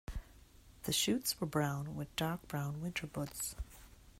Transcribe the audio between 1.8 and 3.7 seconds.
with dark brown winter buds.